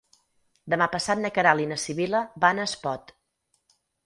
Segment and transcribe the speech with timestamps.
[0.73, 3.15] Demà passat na Queralt i na Sibil·la van a Espot.